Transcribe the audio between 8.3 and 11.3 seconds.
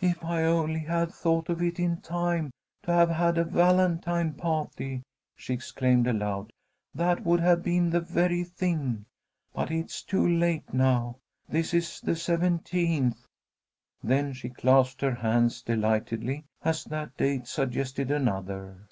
thing. But it is too late now.